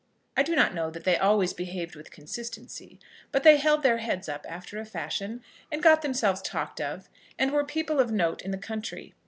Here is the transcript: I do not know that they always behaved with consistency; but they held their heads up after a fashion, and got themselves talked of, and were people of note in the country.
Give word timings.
I 0.35 0.41
do 0.41 0.55
not 0.55 0.73
know 0.73 0.89
that 0.89 1.03
they 1.03 1.15
always 1.15 1.53
behaved 1.53 1.95
with 1.95 2.09
consistency; 2.09 2.99
but 3.31 3.43
they 3.43 3.57
held 3.57 3.83
their 3.83 3.99
heads 3.99 4.27
up 4.27 4.47
after 4.49 4.79
a 4.79 4.83
fashion, 4.85 5.43
and 5.71 5.83
got 5.83 6.01
themselves 6.01 6.41
talked 6.41 6.81
of, 6.81 7.07
and 7.37 7.51
were 7.51 7.63
people 7.63 7.99
of 7.99 8.11
note 8.11 8.41
in 8.41 8.49
the 8.49 8.57
country. 8.57 9.13